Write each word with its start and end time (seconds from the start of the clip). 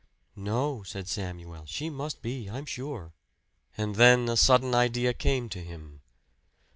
"No," 0.35 0.81
said 0.81 1.07
Samuel. 1.07 1.65
"She 1.67 1.91
must 1.91 2.23
be, 2.23 2.49
I'm 2.49 2.65
sure." 2.65 3.13
And 3.77 3.97
then 3.97 4.29
a 4.29 4.35
sudden 4.35 4.73
idea 4.73 5.13
came 5.13 5.47
to 5.49 5.63
him. 5.63 6.01